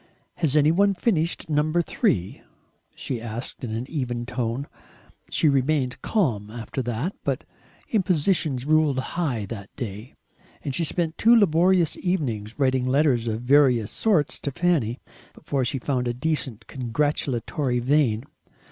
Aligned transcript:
"Has 0.37 0.55
any 0.55 0.71
one 0.71 0.95
finished 0.95 1.47
number 1.47 1.83
three?" 1.83 2.41
she 2.95 3.21
asked 3.21 3.63
in 3.63 3.69
an 3.69 3.85
even 3.87 4.25
tone. 4.25 4.65
She 5.29 5.47
remained 5.47 6.01
calm 6.01 6.49
after 6.49 6.81
that. 6.81 7.15
But 7.23 7.43
impositions 7.89 8.65
ruled 8.65 8.97
high 8.97 9.45
that 9.45 9.69
day. 9.75 10.15
And 10.63 10.73
she 10.73 10.83
spent 10.83 11.19
two 11.19 11.35
laborious 11.35 11.95
evenings 11.97 12.57
writing 12.57 12.85
letters 12.87 13.27
of 13.27 13.41
various 13.43 13.91
sorts 13.91 14.39
to 14.39 14.51
Fanny, 14.51 14.99
before 15.35 15.63
she 15.63 15.77
found 15.77 16.07
a 16.07 16.15
decent 16.15 16.65
congratulatory 16.65 17.77
vein. 17.77 18.23